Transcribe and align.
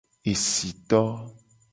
Esito. 0.31 1.01